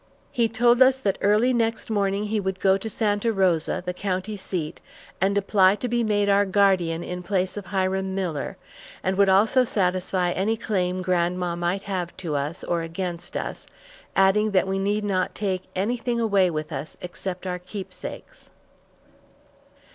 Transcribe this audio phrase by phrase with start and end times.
[0.31, 3.93] He also told us that early next morning he would go to Santa Rosa, the
[3.93, 4.81] county seat,
[5.21, 8.57] and apply to be made our guardian in place of Hiram Miller,
[9.03, 13.67] and would also satisfy any claim grandma might have to us, or against us,
[14.15, 18.49] adding that we need not take anything away with us, except our keepsakes.